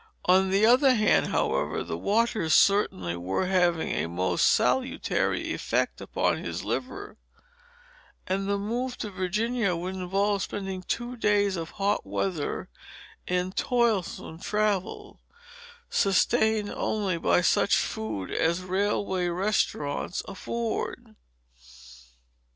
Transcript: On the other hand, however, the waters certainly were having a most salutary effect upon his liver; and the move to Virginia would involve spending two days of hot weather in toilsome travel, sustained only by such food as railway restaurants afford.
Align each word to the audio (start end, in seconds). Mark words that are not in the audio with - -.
On 0.25 0.49
the 0.49 0.65
other 0.65 0.95
hand, 0.95 1.27
however, 1.27 1.83
the 1.83 1.95
waters 1.95 2.55
certainly 2.55 3.15
were 3.15 3.45
having 3.45 3.89
a 3.91 4.07
most 4.07 4.47
salutary 4.47 5.53
effect 5.53 6.01
upon 6.01 6.39
his 6.43 6.65
liver; 6.65 7.17
and 8.25 8.49
the 8.49 8.57
move 8.57 8.97
to 8.97 9.11
Virginia 9.11 9.75
would 9.75 9.93
involve 9.93 10.41
spending 10.41 10.81
two 10.81 11.15
days 11.17 11.55
of 11.55 11.69
hot 11.77 12.03
weather 12.03 12.67
in 13.27 13.51
toilsome 13.51 14.39
travel, 14.39 15.19
sustained 15.87 16.71
only 16.71 17.19
by 17.19 17.41
such 17.41 17.75
food 17.77 18.31
as 18.31 18.63
railway 18.63 19.27
restaurants 19.27 20.23
afford. 20.27 21.15